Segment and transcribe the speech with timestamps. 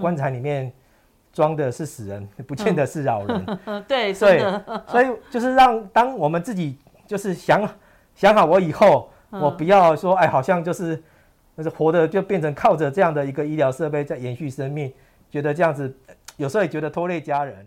[0.00, 0.72] 棺材里面
[1.32, 3.58] 装的是死人， 不见得是老人。
[3.66, 4.40] 嗯、 对，对，
[4.86, 7.68] 所以就是让当我们自己就是想
[8.14, 11.00] 想好，我以后我不要说，哎，好像就是
[11.56, 14.92] 就是活的就变成靠着这样的一个医疗设备在延续生命，
[15.30, 15.94] 觉得这样子
[16.36, 17.66] 有时候也觉得拖累家人。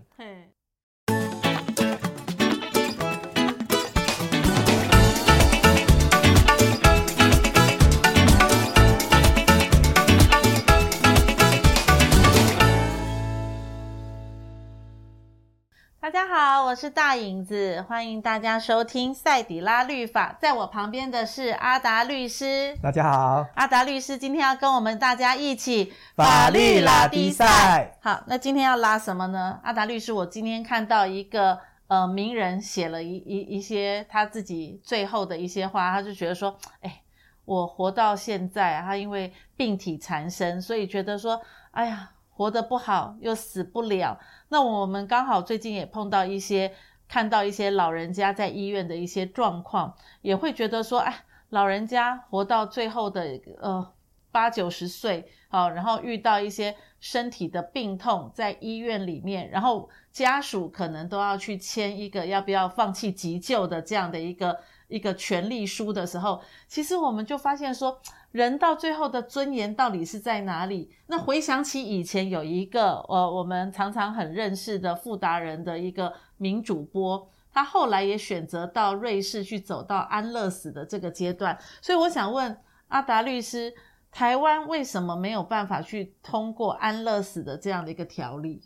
[16.36, 20.36] 好，我是大影子，欢迎大家收听赛底拉律法。
[20.42, 22.76] 在我旁边的是阿达律师。
[22.82, 27.96] 大家好，阿达律师今天要跟我们大家一起法律拉低赛。
[28.02, 29.60] 好，那今天要拉什么呢？
[29.62, 37.04] 阿达律师，我今天看到一个呃名人写了一一一些他自己最后的一些话，他就觉得说，哎，
[37.46, 41.40] 我活到现在，他因为病体缠身，所以觉得说，
[41.70, 42.10] 哎呀。
[42.36, 44.20] 活得不好又死不了，
[44.50, 46.74] 那我们刚好最近也碰到一些，
[47.08, 53.94] 看到一些老人家在医院的一些状况，也会觉得说，哎，老人家活到最后的呃
[54.32, 68.02] 八九十岁，好，然后遇到一些身体的病痛在医院里面，然后家属可能都要去签一个要不要放弃急救的这样的一个一个权利书的时候，其实我们就发现说。
[68.34, 70.90] 人到最后的尊严到底是在哪里？
[71.06, 81.56] 那回想起以前有一个呃，我们常常很认识的富达人的一个名主播，他后来也选择到瑞士去走到安乐死的这个阶段。
[81.80, 83.72] 所以我想问阿达律师，
[84.10, 88.64] 台湾为什么没有办法去通过安乐死的这样的一个条例？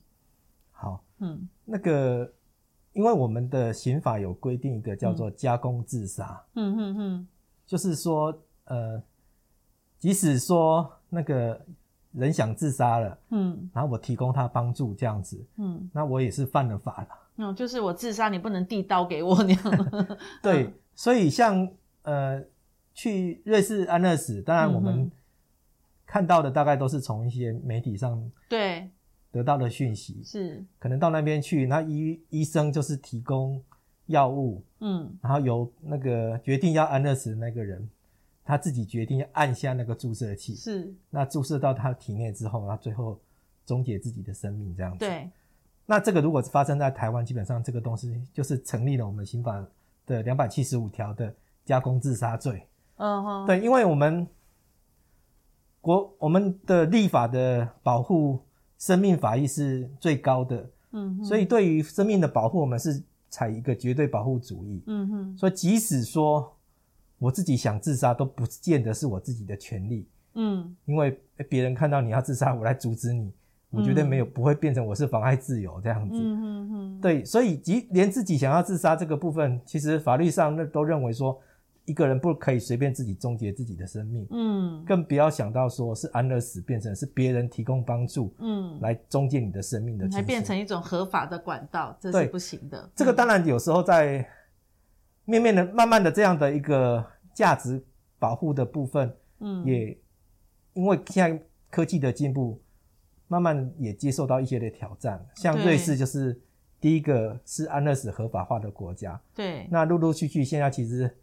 [0.72, 2.32] 好，嗯，那个
[2.94, 7.28] 因为我们的刑法有规定一个叫做加工自杀，嗯嗯嗯，
[7.66, 9.04] 就是说呃。
[10.00, 11.60] 即使说那个
[12.14, 17.08] 人想自杀了，嗯，然后我提供他帮助这样子，嗯，那我也是犯了法了。
[17.38, 20.18] 嗯，就是我自杀，你不能递刀给我那样。
[20.42, 21.70] 对，嗯、所以像
[22.02, 22.44] 呃
[22.94, 25.12] 去瑞士安乐死，当然我们
[26.06, 28.90] 看到的大概都是从一些媒体上对
[29.32, 33.62] 得到的讯息，是可能到那边去，那医医生就是提供
[34.08, 37.88] 药物，嗯，然后由那个决定要安乐死的那个人。
[38.48, 43.20] 他自己决定按下那个注射器，是那注射到他体内之后，他最后
[43.66, 45.00] 终结自己的生命，这样子。
[45.00, 45.30] 对。
[45.86, 49.62] 那这个如果是发生在台湾，基本上这个东西就是成立了我们刑法
[50.06, 51.36] 的两百七十五条的
[51.66, 52.66] 加工自杀罪。
[52.96, 53.46] 嗯哼。
[53.46, 54.26] 对，因为我们
[55.82, 58.40] 国我们的立法的保护
[58.78, 64.82] 生命法益是最高的，嗯哼，所以对于生命的保护，我们是采一个绝对保护主义。
[64.88, 65.38] 嗯哼。
[65.38, 66.54] 所以即使说。
[67.20, 71.20] 我自己想自杀都不见得是我自己的权利，嗯，因为
[71.50, 73.34] 别人看到你要自杀，我来阻止你，
[73.72, 81.42] 我觉得没有不会变成我是妨碍自由这样子，嗯嗯嗯，对，所以即连自己想要自杀这个部分，其实法律上那都认为说，
[81.86, 92.88] 一个人不可以随便自己终结自己的生命，嗯，更不要想到说是安乐死变成是别人提供帮助，嗯，来终结你的生命的，还变成一种合法的管道，这是不行的。
[92.96, 94.24] 这个当然有时候在。
[95.30, 97.84] 面面的，慢慢的这样的一个价值
[98.18, 99.98] 保护的部分，嗯，也
[100.74, 102.62] 因为现在科技的进步，
[103.28, 105.24] 慢慢也接受到一些的挑战。
[105.36, 106.40] 像瑞士就是
[106.80, 109.68] 第一个是安乐死合法化的国家，对。
[109.70, 111.14] 那陆陆续续现在其实，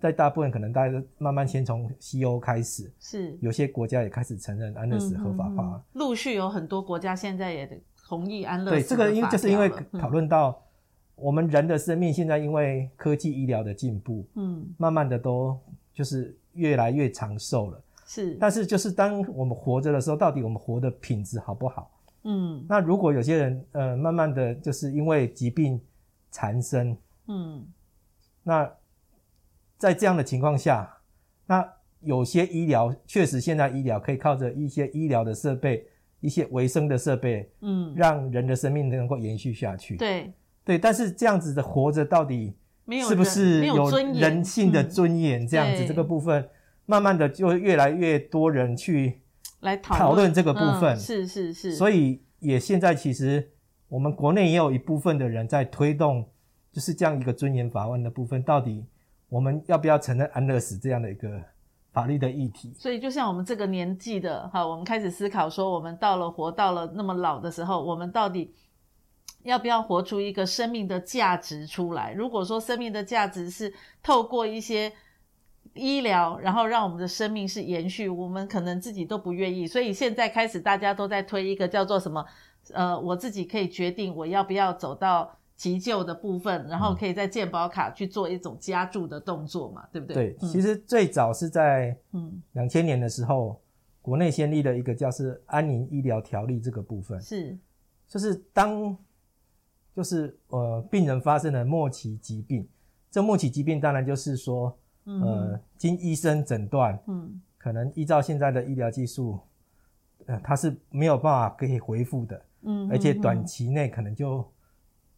[0.00, 5.84] 在大部分可能大家慢慢先从西欧开始，是有些国家也开始承认安乐死合法化。
[5.92, 8.76] 陆续有很多国家现在也同意安乐死。
[8.78, 9.68] 对，这个因为就是因为
[10.00, 10.58] 讨论到。
[11.14, 15.58] 我们人的生命现在因为科技医疗的进步，嗯，慢慢的都
[15.92, 17.80] 就是越来越长寿了。
[18.04, 21.90] 是，但是就是当我们活着的时候，到底我们活的品质好不好？
[22.24, 25.80] 嗯，那如果有些人呃，慢慢的就是因为疾病
[26.30, 26.96] 缠身，
[27.28, 27.64] 嗯，
[28.42, 28.70] 那
[29.78, 30.92] 在这样的情况下，
[31.46, 31.66] 那
[32.00, 35.86] 有些医疗确实现在医疗可以靠着一些医疗的设备、
[36.20, 39.96] 一些维生的设备，嗯，让人的生命能够延续下去。
[39.96, 40.32] 对。
[40.64, 42.54] 对，但是这样子的活着到底
[43.08, 45.44] 是不是有人性的尊严？
[45.44, 46.48] 这样子这个部分，
[46.86, 49.22] 慢慢的就越来越多人去
[49.60, 50.96] 来讨论这个部分。
[50.96, 51.74] 是是是。
[51.74, 53.50] 所以也现在其实
[53.88, 56.28] 我们国内也有一部分的人在推动，
[56.70, 58.84] 就是这样一个尊严法案的部分，到底
[59.28, 61.28] 我们要不要承认安乐死这样的一个
[61.92, 62.72] 法律的议题？
[62.78, 68.54] 所以就像我们这个年纪的哈，我们开始思考说，我们到了活到了那么老的时候，我们到底。
[69.42, 72.12] 要不要活出一个生命的价值出来？
[72.12, 73.72] 如果说生命的价值是
[74.02, 74.92] 透过一些
[75.74, 79.66] 医疗，然后让我们的生命是延续，我们可能自己都不愿意。
[79.66, 82.24] 所以现在开始，大家都在推一个叫做什么？
[82.72, 90.14] 呃，我自己可以决定我要不要走到急救的部分，然后可以在健保卡去做一种加注的动作嘛，对不对？
[90.14, 93.56] 对，嗯、其实最早是在嗯两千年的时候，嗯、
[94.00, 97.58] 国内先立了一个叫是安宁医疗条例这个部分，是，
[98.06, 98.96] 就是当
[99.94, 102.68] 就是呃病人发生了末期疾病，
[103.10, 104.76] 这末期疾病当然就是说。
[105.04, 109.36] 呃，经医生诊断，嗯，可能依照现在的医疗技术，
[110.26, 113.44] 呃，它是没有办法可以恢复的，嗯，而且短。
[113.44, 114.48] 期内可能就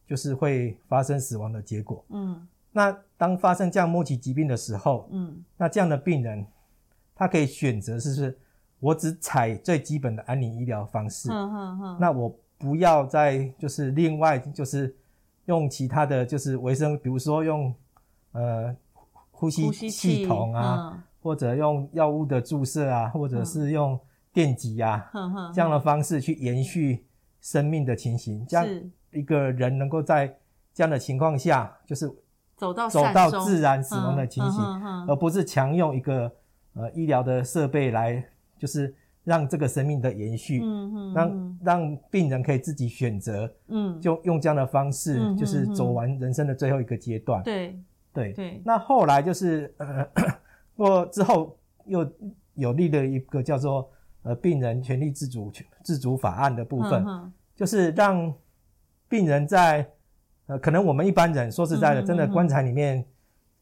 [0.06, 6.46] 就是会发生死亡的结果，嗯，那当发生这样末期疾病的时候，嗯，那这样的病人，
[7.14, 8.38] 他可以选择是不是，
[8.80, 14.96] 我只采最基本的安宁医疗方式，嗯嗯嗯，那我不要再就是另外就是
[15.44, 17.74] 用其他的就是维生，比如说用
[18.32, 18.74] 呃。
[19.36, 23.98] 呼吸系统啊，嗯、或者用药物的注射啊，或者是用
[24.32, 27.04] 电击啊，嗯、这样的方式去延续
[27.42, 28.66] 生命的情形，这样
[29.10, 30.34] 一个人能够在
[30.72, 32.08] 这样的情况下，就是
[32.56, 34.62] 走到走到自然死亡的情形，
[35.08, 36.32] 而不是强用一个
[36.74, 38.24] 呃医疗的设备来，
[38.56, 38.94] 就是
[39.24, 47.76] 让这个生命的延续，嗯、让让病人可以自己选择，嗯，就用这样的方式，就是走完人生的最后一个阶段，对。
[48.12, 48.32] 对。
[48.32, 50.06] 对，那后来就是呃，
[50.76, 52.08] 过之后又
[52.54, 53.90] 有立了一个叫做
[54.22, 55.50] 呃病人权利自主
[55.82, 58.32] 自主法案的部分，嗯、就是让
[59.08, 59.84] 病人在
[60.46, 63.04] 呃可能我们一般人说实在的，真的棺材里面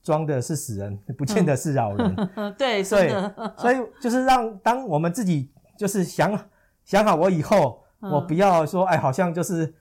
[0.03, 2.17] 装的是死人， 嗯、不见得是老人。
[2.37, 3.11] 嗯、对，所以
[3.57, 6.39] 所以就是让当我们自己就是想
[6.85, 9.73] 想好我以后、嗯、我不要说哎，好像就是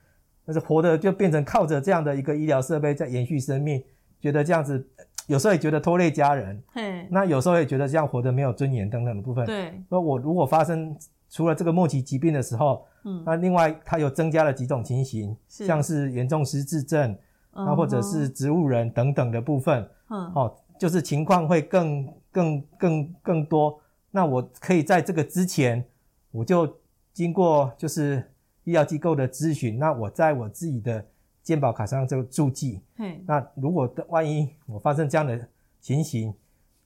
[0.46, 3.82] 就是活的就变成靠着这样的一个医疗设备在延续生命。
[4.20, 4.88] 觉得这样子，
[5.26, 9.44] 有时候也觉得拖累家人，嘿那有时候也觉得这样活得没有尊严等等的部分。
[9.44, 10.96] 对，那我如果发生
[11.28, 17.18] 除了这个末期疾病的时候，嗯，那另外它又增加了几种情形，是像是严重失智症，
[17.54, 23.80] 那、嗯、或者是植物人等等的部分，嗯，哦，就是情况会更更更更多。
[24.10, 25.84] 那我可以在这个之前，
[26.30, 26.76] 我就
[27.12, 28.30] 经过就是
[28.64, 31.04] 医疗机构的咨询，那我在我自己的。
[31.44, 35.36] 健保卡上这个注记，嘿那如果万一我发生这样的
[35.80, 36.32] 情形，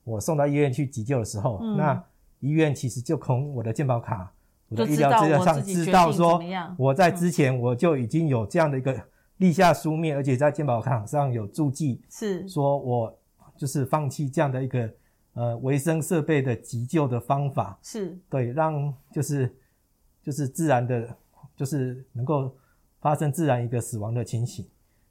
[0.02, 2.04] 我送到医院去急救的时候，嗯、那
[2.40, 4.32] 医院其实就从我的健保卡、
[4.70, 6.40] 我的医疗资料上知道说，
[6.78, 8.98] 我在之前我就已经有这样的一个
[9.38, 13.18] 立下书面，嗯、而且在健保卡上有注记，是说我
[13.56, 14.90] 就是放弃这样的一个
[15.34, 19.54] 呃维生设备的急救的方法，是对，让就是
[20.22, 21.16] 就是自然的，
[21.56, 22.56] 就是能够。
[22.98, 24.66] 发生自然一个死亡的情形，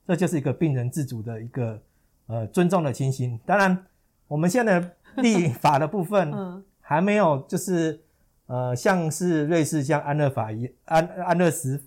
[0.05, 1.81] 这就是一个病人自主的一个
[2.25, 3.39] 呃尊重的情形。
[3.45, 3.85] 当然，
[4.27, 6.33] 我们现在的立法的部分
[6.81, 8.01] 还没有，就是
[8.47, 11.81] 呃像是瑞士像安乐法一安安乐死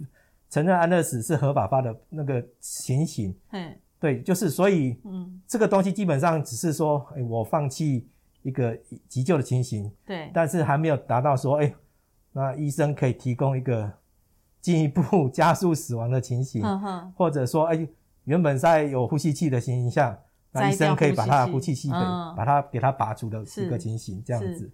[0.51, 3.35] 承认安乐死是合法化的那个情形。
[3.51, 8.09] 嗯，对，就是所以嗯这个东西基本上只是说，哎，我放弃
[8.43, 8.77] 一个
[9.09, 9.91] 急救的情形。
[10.05, 11.75] 对，但是还没有达到说，哎，
[12.33, 13.93] 那医生可以提供一个。
[14.61, 17.89] 进一步加速死亡的情形，嗯、哼或者说，哎，
[18.25, 20.19] 原本在有呼吸器的情形下，
[20.51, 24.71] 那医生可以把他的呼气器给、嗯、把它给它拔除的一个情形，这样子。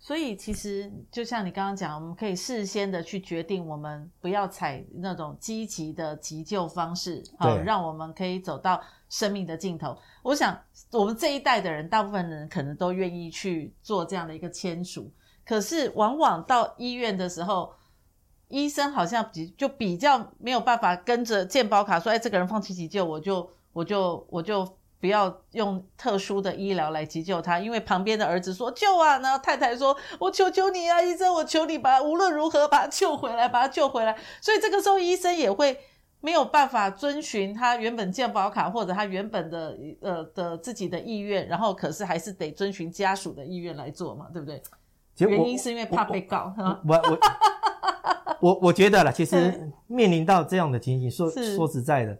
[0.00, 9.96] 所以其实就像你刚刚讲，我们可以事先的去决定，我们不要采那种积极的急救方式，好对，让我们可以走到生命的尽头。
[10.22, 10.58] 我想，
[10.90, 15.12] 我们这一代的人，大部分人可能都愿意去做这样的一个签署，
[15.44, 17.72] 可是往往到医院的时候。
[18.52, 24.68] 医生好像比就比较没有办法跟着健保卡说，哎，这个人放弃急救，我就我就我就
[25.00, 34.16] 不要用特殊的医疗来急救他，因为旁边的儿子说救啊，然后太太说，我求求你啊，医生，我求你把无论如何把他救回来，把他救回来。
[34.40, 35.76] 所以这个时候医生也会
[36.20, 44.62] 没有办法遵循他原本健保卡或者他原本的呃的自己的意愿，然后可是还是得遵循家属的意愿来做嘛，对不对？
[45.18, 46.54] 原因是因为怕被告，
[46.86, 47.18] 我我。
[48.40, 52.18] 我 我觉得啦，其实面临到这样的情形，说说实在的，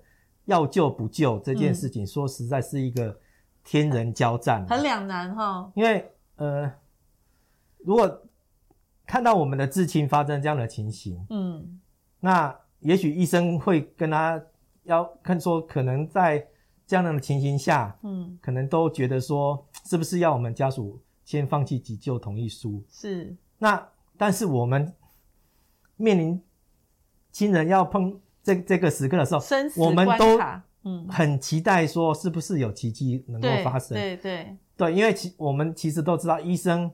[0.50, 3.19] 要救不救这件事情，说实在是一个
[3.64, 5.73] 天人交战，很两难哈。
[5.75, 6.71] 因为呃，
[7.78, 8.23] 如果
[9.07, 11.80] 看到我们的至亲发生这样的情形，嗯，
[12.21, 14.42] 那也许医生会跟他
[14.83, 16.47] 要看说，可能在
[16.87, 22.85] 这样的情形下，嗯，可能都觉得说，是不是要我们家属先放弃急救同意书？
[22.90, 23.37] 是。
[23.59, 23.88] 那
[24.19, 24.95] 但是我们。
[26.02, 26.42] 面临
[27.30, 29.42] 亲人要碰这这个时刻的时候，
[29.76, 30.38] 我们都
[30.85, 33.97] 嗯很期待说是不是有奇迹能够发生？
[33.97, 36.90] 对对对，因为其我们其实都知道，医生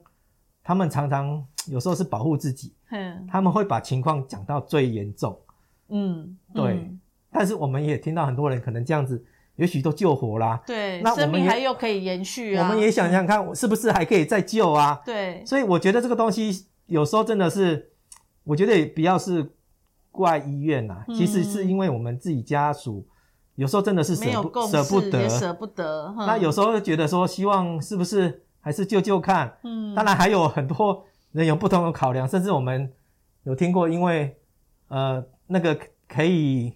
[0.63, 5.39] 他们常常有时候是保护自己，嗯，他们会把情况讲到最严重，
[5.89, 6.73] 嗯，对。
[6.73, 6.99] 嗯、
[7.31, 9.23] 但是我们也听到很多人可能这样子，
[9.55, 12.67] 也许都救活啦，对，那生命还又可以延续啊。
[12.67, 15.01] 我们也想想看，是不是还可以再救啊？
[15.05, 15.43] 对。
[15.45, 17.91] 所以我觉得这个东西有时候真的是，
[18.43, 19.49] 我觉得也不要是
[20.17, 23.07] 怪医院呐、啊，其实是因为我们自己家属。
[23.55, 26.13] 有时候真的是舍不舍不得，舍不得。
[26.17, 29.51] 那有时候觉得说，希望是不是还是救救看？
[29.63, 32.91] 嗯，当然还有很多人有不同的考量，甚至我们
[33.45, 34.37] 有听过，因为
[34.89, 35.75] 呃那个
[36.07, 36.73] 可以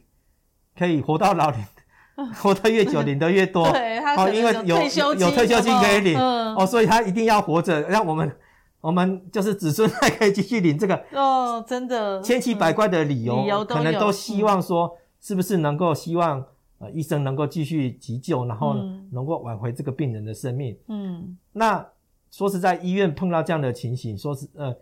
[0.76, 1.68] 可以活到老年，
[2.42, 3.72] 活得越久领得越多。
[3.72, 8.36] 对，他因为有有退休金可以领，哦，所以他一定要活着，让我们
[8.82, 10.96] 我们就是子孙还可以继续领这个。
[11.14, 16.46] 哦，真的，千奇百怪的理由，可能都希望说，是不是能够希望。
[16.84, 18.74] 呃，医生能够继续急救，然后
[19.12, 20.76] 能够挽回这个病人的生命。
[20.88, 21.88] 嗯，那
[22.32, 24.76] 说实在，医院碰到这样的情形，说是呃，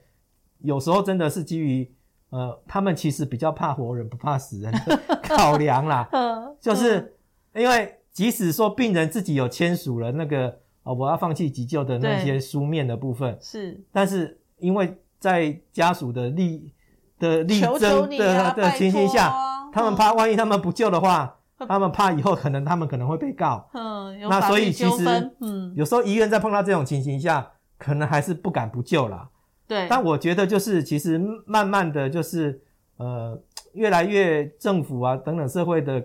[0.60, 1.94] 有时候真的是基于
[2.29, 6.08] 呃，他们其实比较怕活人不怕死人的考量啦。
[6.13, 7.18] 嗯，就是
[7.53, 10.58] 因为即使说病人自己有签署了那个
[10.89, 16.74] 哦，我要放弃急救的那些书面的部分，是，但是因为在家属的力
[17.19, 19.34] 的力争的的情形下，
[19.72, 21.36] 他们怕万一他们不救的话。
[21.67, 25.03] 他们怕以后可能他们可能会被告，嗯，那所以其实，
[25.41, 29.27] 嗯，有时候医院在碰到这种情形下，可能还是不敢不救啦。
[29.67, 32.62] 对，但我觉得就是其实慢慢的就是
[32.96, 33.38] 呃，
[33.74, 36.01] 越来越政府啊等等社会的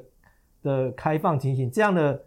[0.61, 2.25] 的开放情形，这样的，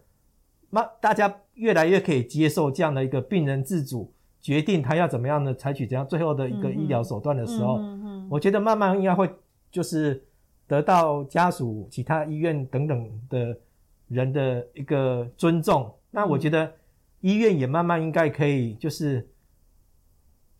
[0.70, 4.10] 那大家越来越可以接受这样的一个病人自主
[4.40, 9.30] 决定他要怎么样的采取怎样最后的一个医疗手段的时候，嗯嗯，我觉得慢慢应该会
[9.70, 10.24] 就是。
[10.68, 13.58] 得到家属、其他医院等等的
[14.08, 16.70] 人的一个尊重，那我觉得
[17.22, 19.26] 医院也慢慢应该可以，就是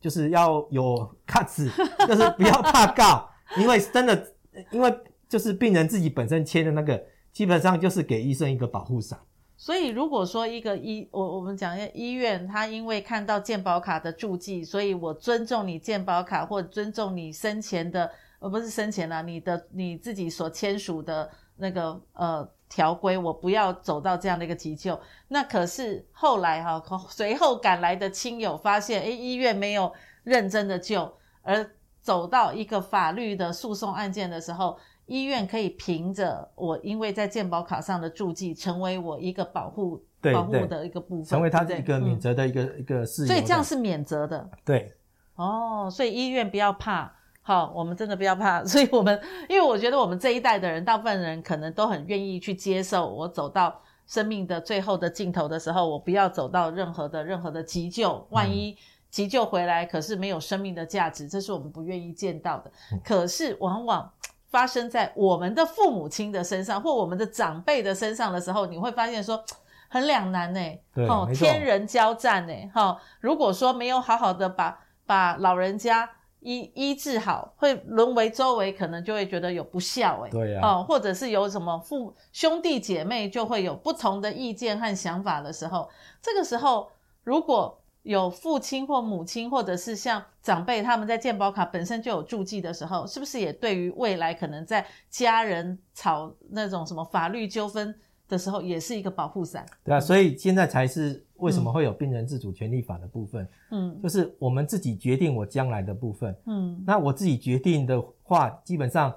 [0.01, 1.69] 就是要有 cuts，
[2.09, 3.29] 就是不要怕告，
[3.59, 4.33] 因为真的，
[4.71, 4.91] 因为
[5.29, 9.19] 就是病人自己本身签的那个，基本上就是给医生一个保护伞。
[9.59, 18.11] 所以如果说一个医，我我们讲一下医院，他因为看到健保卡的注记，所以我尊重你健保卡，或尊重你生前的。
[18.41, 24.97] 而不是生前啊，你的你自己所签署的那个呃条规，我不要走到这样的一个急救。
[25.27, 31.13] 那可是后来哈、啊，随后赶来的亲友发现，诶，医院没有认真的救，
[31.43, 31.69] 而
[32.01, 43.27] 走到一个法律的诉讼案件的时候，医院可以凭着我因为在健保卡上的注记，成为我一个保护保护的一个部分，成为他的一个免责的一个、嗯、一个事。
[43.27, 44.49] 所以这样是免责的。
[44.65, 44.95] 对。
[45.35, 47.13] 哦，所以医院不要怕。
[47.41, 58.77] 好，我们真的不要怕， 所以我们，因为我觉得我们这一代的人，大部分人可能都很愿意去接受，我走到生命的最后的尽头的时候，我不要走到任何的任何的急救，万一
[59.11, 62.71] 急救回来，可是没有生命的价值，这是我们不愿意见到的。
[63.03, 64.13] 可是往往
[64.51, 69.43] 发生在我们的父母亲的身上，或我们的长辈的身上的时候，你会发现说
[69.89, 70.61] 很两难呢，
[71.09, 76.11] 哦，天人交战呢，哈，如果说没有好好的把把老人家。
[76.41, 85.91] 医医治好，会沦为周围可能就会觉得有不孝哎，对呀、啊，哦，或者是有什么父兄弟姐妹就会有不同的意见和想法的时候，
[86.23, 86.89] 这个时候
[87.25, 87.77] 如果
[88.09, 97.95] 有父亲或母亲，或者是像长辈他们在健保卡本身就有注记的时候，是不是也对于未来可能在家人吵那种什么法律纠纷
[98.27, 99.67] 的时候，也是一个保护伞？
[99.85, 101.25] 对啊，所以现在才是。
[101.39, 103.49] 为什么会有病人自主权利法的部分？
[103.71, 106.35] 嗯，就是我们自己决定我将来的部分。
[106.47, 109.15] 嗯，那我自己决定的话，基本上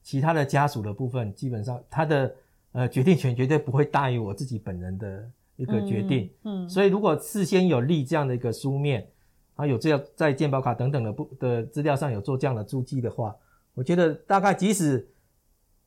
[0.00, 2.32] 其他的家属的部分，基本上他的
[2.70, 6.30] 呃决定权绝对不会大于我自己本人的一个决定。
[6.42, 9.08] 嗯，嗯，所以如果事先有立这样的一个书面，
[9.54, 13.34] 啊，有这样在健保卡等等的不的资料上有做这样的注记的话，
[13.74, 15.08] 我觉得大概即使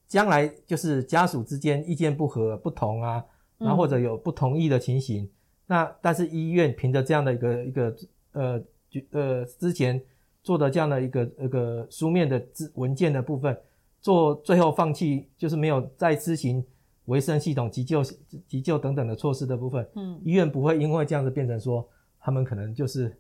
[0.08, 3.24] 将来就是家属之间意见不合、不同啊，
[3.58, 5.30] 然后或者有不同意的情形。
[5.66, 7.96] 那但是医院凭着这样的一个一个
[8.32, 8.64] 呃
[9.12, 10.02] 呃之前
[10.42, 12.42] 做的这样的一个一个书面的
[12.76, 13.58] 文件的部分，
[14.00, 16.66] 做最后放弃就是没有再施行
[17.08, 18.02] 维生系统急救
[18.48, 21.86] 急救等等的措施的部分，嗯，医院不会因为这样子变成说
[22.22, 23.14] 他们可能就是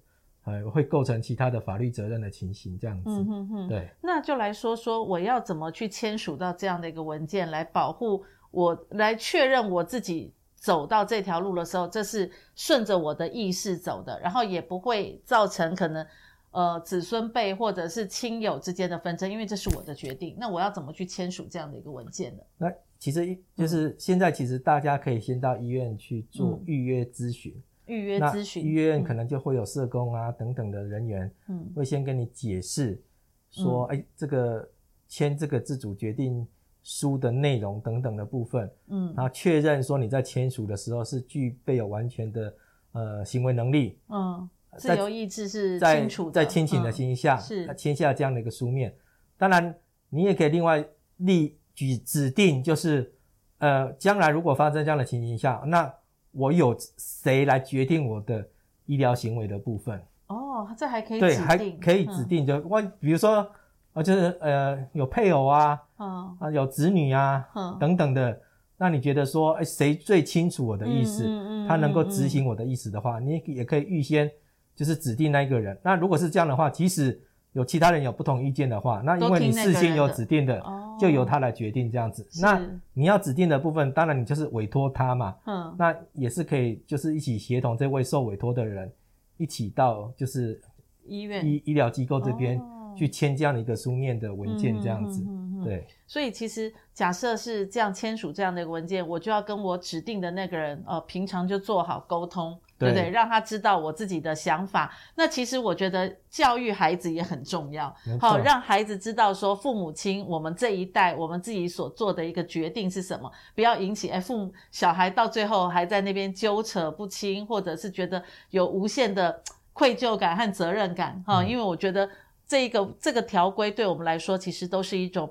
[0.45, 10.31] 呃会构成其他的法律责任的情形这样子，嗯哼哼，对，那就来说说我要怎么去签署到这样的一个文件来保护我，来确认我自己。
[10.59, 16.05] 走到这条路的时候，这是顺着我的意识走的，然后也不会造成可能
[16.49, 20.35] 呃子孙辈或者是亲友之间的纷争，因为这是我的决定。
[20.39, 22.41] 那我要怎么去签署这样的一个文件呢？
[22.57, 27.53] 那其实就是现在，其实大家可以先到医院去做预约咨询。
[27.85, 33.01] 预约咨询，医院可能就会有社工啊等等的人员，嗯，会先跟你解释
[33.49, 33.99] 说，哎、嗯。
[33.99, 34.69] 欸，这个
[35.07, 36.45] 签这个自主决定
[36.83, 42.53] 书的内容等等的部分，嗯，然后确认说你在签署的时候是具备有完全的
[42.91, 48.93] 呃行为能力，嗯，自由意志是清楚的，在清醒的情形下，嗯、是签下这样的一个书面。
[49.37, 49.73] 当然，
[50.09, 50.85] 你也可以另外
[51.17, 53.13] 立举指定，就是
[53.59, 55.89] 呃，将来如果发生这样的情形下，那
[56.31, 58.45] 我有谁来决定我的
[58.87, 60.03] 医疗行为的部分？
[60.27, 63.49] 哦，这还可以对，还可以指定，就我、嗯、比如说。
[63.93, 68.39] 啊，就是呃，有配偶啊，嗯、啊，有子女啊，嗯、等等的。
[68.77, 71.23] 那你觉得说，哎，谁最清楚我的意思？
[71.25, 74.29] 嗯嗯、他能够执行我的意思的话，嗯、你也可以预先
[74.75, 75.75] 就是指定那一个人。
[75.81, 77.19] 那如果是这样的话，即使
[77.57, 80.63] 有其他人有不同意见的话，那因为你事先有指定的，
[80.99, 82.25] 就由他来决定这样子。
[82.39, 82.61] 那
[82.93, 85.35] 你要指定的部分，当然你就是委托他嘛。
[85.45, 88.91] 嗯，那也是可以，就是一起协同这位受委托的人
[89.37, 90.61] 一起到就是
[91.07, 92.59] 医院医医疗机构这边。
[92.59, 95.23] 哦去签这样的一个书面的文件，这样子，
[95.63, 95.85] 对。
[96.07, 103.09] 所以其实假设是这样签署这样的一个文件，我就要跟我指定的那个人，呃，平常就做好沟通，对不对？
[103.09, 104.93] 让他知道我自己的想法。
[105.15, 119.41] 那其实我觉得教育孩子也很重要，好，让孩子知道说父母亲我们这一代我们自己所做的一个决定是什么，不要引起哎父母小孩到最后还在那边纠扯不清，或者是觉得有无限的
[119.73, 122.09] 愧疚感和责任感，哈、嗯，因为我觉得。
[122.49, 125.29] 这个这个条规对我们来说，其实都是一种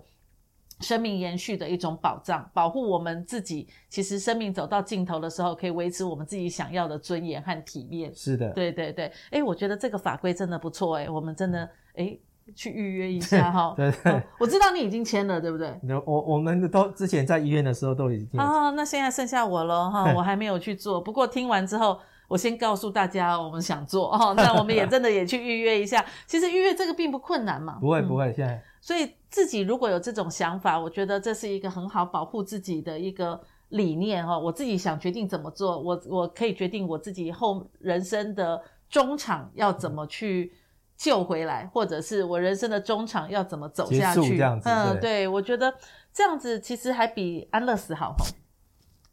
[0.80, 3.66] 生命延续的一种保障，保护我们自己。
[3.88, 8.14] 其实生命走到尽头的时候，可以维持我们自己想要的尊严和体面。
[8.14, 9.10] 是的，对对对。
[9.30, 12.16] 哎，我觉得这个法规真的不错，哎，我们真的哎
[12.54, 13.74] 去预约一下 哈。
[13.76, 13.92] 对。
[14.38, 15.74] 我知道你已经签了，对不对？
[16.04, 18.38] 我我们都之前在医院的时候都已经。
[18.38, 21.00] 啊，那现在剩下我了哈，我还没有去做。
[21.00, 21.98] 不过听完之后。
[22.28, 26.04] 我先告诉大家，我们想做哦，那我们也真的也去预约一下。
[26.26, 28.32] 其实预约这个并不困难嘛， 不会不会。
[28.34, 33.38] 现在，所以自己如果有这种想法，我觉得这是一个很好保护自己的一个
[33.68, 34.40] 理念哦。
[34.40, 40.54] 我自己想决定怎么做，我我可以决定我自己后人生的中场要怎么去
[40.96, 44.38] 救回来，或者是我人生的中场要怎么走下去。
[44.38, 45.74] 这样子，嗯，对，我觉得
[46.14, 48.24] 这样子其实还比安乐死好哈。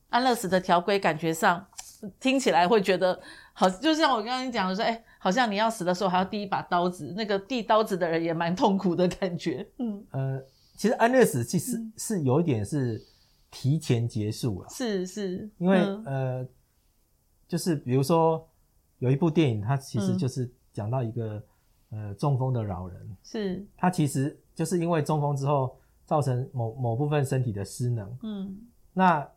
[0.07, 1.67] 安乐死的条规感觉上。
[2.19, 3.17] 听起来会觉得
[3.55, 9.67] 好，就像我刚刚讲的说，哎，好像你要死的时候还要递一把刀子，那个递刀子的人也蛮痛苦的感觉。
[9.77, 10.43] 嗯，呃，
[10.75, 12.99] 其实安乐死其实是有一点是
[13.51, 16.47] 提前结束了，是是，因为、嗯、呃，
[17.47, 18.43] 就是比如说
[18.97, 21.43] 有一部电影，它其实就是讲到一个、
[21.91, 28.57] 嗯、呃中风的老人，是，他其实就是因为中风之后造成某某部分身体的失能，嗯，
[28.93, 29.29] 那。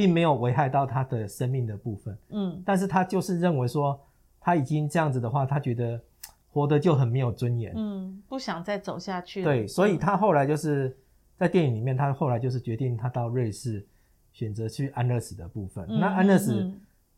[0.00, 4.00] 并没有危害到他的生命的部分，嗯，但是他就是认为说
[4.40, 6.00] 他已经这样子的话，他觉得
[6.50, 9.44] 活得就很没有尊严，嗯，不想再走下去了。
[9.44, 10.96] 对，所以他后来就是
[11.36, 13.86] 在电影里面，他后来就是决定他到瑞士
[14.32, 15.84] 选择去安乐死的部分。
[15.90, 16.72] 嗯，那安乐死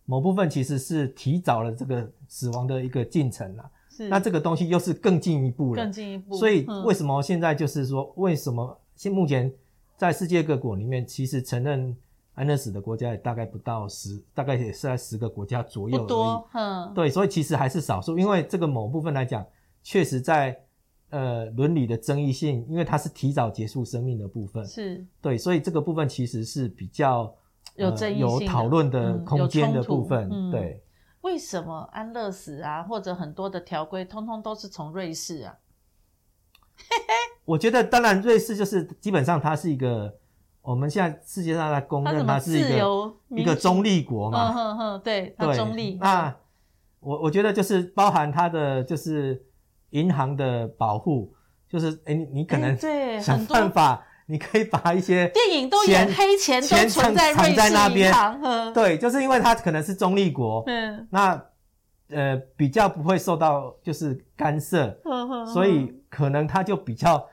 [0.04, 4.08] 某部分其实是提早了这个死亡的一个进程了，是。
[4.08, 6.36] 那这个东西又是更进一步了，更进一步。
[6.36, 9.52] 所以为什么现在就是说，为什么现目前
[9.96, 11.96] 在世界各国里面，其实承认。
[12.34, 16.02] 安乐死的国家也大概不到十，大概也是在十个国家左右而已。
[16.02, 18.18] 不多，嗯，对，所以其实还是少数。
[18.18, 19.46] 因为这个某部分来讲，
[19.82, 20.58] 确实在
[21.10, 27.24] 呃伦理的争议性，因为它是提早结束生命的部分，是对，所以这个部分其实是比较、
[27.76, 30.26] 呃、有争议性、有讨论的空间的部分。
[30.32, 30.82] 嗯、对，
[31.20, 35.58] 为什么安乐死啊，或者很多的条规，通通都是从瑞士啊？
[37.44, 40.18] 我觉得，当然瑞士就是基本上它是一个。
[40.62, 45.98] 我们现在世界上在公认它是一个一个中立国嘛，嗯哼哼，对，它中立。
[46.00, 46.32] 那
[47.00, 49.44] 我我觉得就是包含它的就是
[49.90, 51.34] 银行的保护，
[51.68, 52.78] 就是诶你你可能
[53.20, 61.44] 想办法，你可以把一些电影都演黑钱都存在瑞士银行，对，就是因为它可能是中立国，嗯，那
[62.10, 64.96] 呃比较不会受到就是干涉，
[65.52, 67.26] 所以可能它就比较。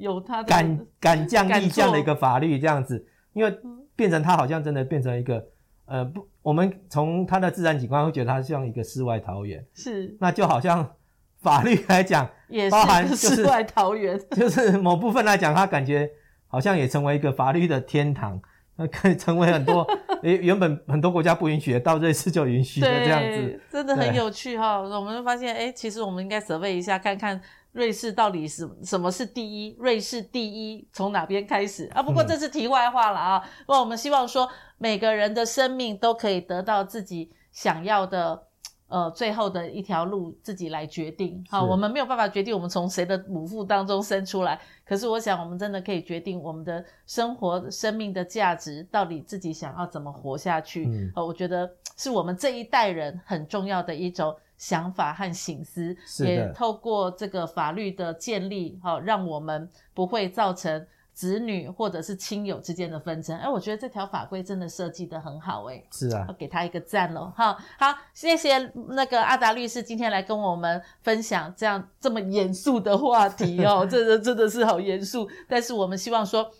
[0.00, 3.54] 有他的敢敢降逆降的一个法律这样子，因为
[3.94, 5.46] 变成他好像真的变成一个
[5.84, 10.94] 呃不，我们从他的自然景观会觉得他像一个世外桃源，是，那就好像
[11.42, 16.10] 法律来讲，也是世外桃源， 就是某部分来讲，他感觉
[16.46, 18.40] 好像也成为一个法律的天堂，
[18.76, 19.86] 那可以成为很多
[20.22, 24.80] 诶 原本很多国家不允许的，到瑞士就允许的这样子，真的很有趣哈。
[24.80, 27.40] 我们就发现，诶其实我们应该 survey 一下，看看。
[27.72, 29.76] 瑞士到底是什么是第一？
[29.78, 32.02] 瑞士第一从哪边开始啊？
[32.02, 33.42] 不过这是题外话了啊。
[33.66, 38.46] 那、嗯、我们希望说，每个人的生命都可以得到自己想要的。
[38.92, 41.44] 呃，最后的一条路自己来决定。
[41.48, 44.60] 好，我们没有办法决定我们从谁的母腹当中生出来。
[44.84, 50.86] 可是，我想我们真的可以决定我们的生活、生命的价值到底自己想要怎么活下去。
[50.86, 55.96] 嗯，呃，我觉得是我们这一代人很重要的一种想法和醒思。
[56.24, 60.86] 也透过这个法律的建立，好，让我们不会造成。
[61.12, 68.56] 子女或者是亲友之间的纷争，哎，我觉得这条法规真的设计的很好，哎，是啊，要给他一个赞喽，好，好，谢谢
[68.88, 76.50] 那个阿达律师今天来跟我们分享这样这么严肃的话题哦， 这个真的是好严肃，但是我们希望说。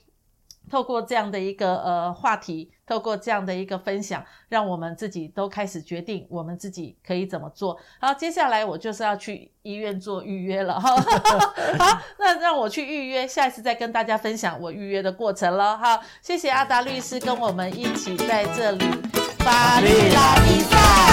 [0.71, 7.77] 透过这样的一个呃话题，透过这样的一个分享，让我们自己都开始决定我们自己可以怎么做。
[8.01, 10.97] 好，接下来我就是要去医院做预约了哈。
[11.79, 15.77] 好，那让我去预约，下一次再跟大家分享我预约的过程了。
[15.77, 18.85] 哈，谢谢阿达律师跟我们一起在这里
[19.41, 21.10] 法律拉力赛。